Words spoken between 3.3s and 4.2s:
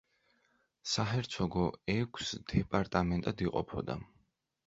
იყოფოდა.